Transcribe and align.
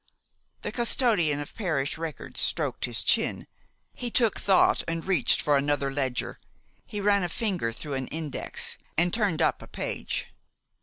The 0.63 0.71
custodian 0.71 1.39
of 1.39 1.53
parish 1.53 1.95
records 1.95 2.39
stroked 2.41 2.85
his 2.85 3.03
chin. 3.03 3.45
He 3.93 4.09
took 4.09 4.39
thought, 4.39 4.81
and 4.87 5.05
reached 5.05 5.39
for 5.39 5.57
another 5.57 5.93
ledger. 5.93 6.39
He 6.87 6.99
ran 6.99 7.21
a 7.21 7.29
finger 7.29 7.71
through 7.71 7.93
an 7.93 8.07
index 8.07 8.79
and 8.97 9.13
turned 9.13 9.43
up 9.43 9.61
a 9.61 9.67
page. 9.67 10.29